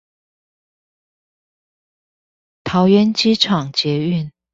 [2.63, 4.31] 桃園機場捷運